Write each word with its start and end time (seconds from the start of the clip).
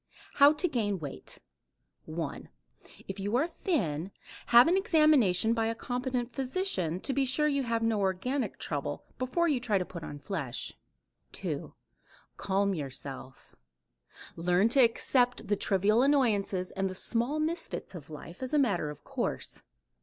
HOW 0.37 0.51
TO 0.53 0.67
GAIN 0.67 0.97
WEIGHT 0.97 1.37
1. 2.05 2.49
If 3.07 3.19
you 3.19 3.35
are 3.35 3.45
thin, 3.45 4.09
have 4.47 4.67
an 4.67 4.75
examination 4.75 5.53
by 5.53 5.67
a 5.67 5.75
competent 5.75 6.31
physician 6.33 6.99
to 7.01 7.13
be 7.13 7.23
sure 7.23 7.47
you 7.47 7.61
have 7.61 7.83
no 7.83 7.99
organic 7.99 8.57
trouble, 8.57 9.03
before 9.19 9.47
you 9.47 9.59
try 9.59 9.77
to 9.77 9.85
put 9.85 10.03
on 10.03 10.17
flesh. 10.17 10.73
2. 11.33 11.75
Calm 12.35 12.73
yourself. 12.73 13.55
"Learn 14.35 14.69
to 14.69 14.79
accept 14.83 15.47
the 15.49 15.55
trivial 15.55 16.01
annoyances 16.01 16.71
and 16.71 16.89
the 16.89 16.95
small 16.95 17.37
misfits 17.39 17.93
of 17.93 18.09
life 18.09 18.41
as 18.41 18.55
a 18.55 18.57
matter 18.57 18.89
of 18.89 19.03
course. 19.03 19.61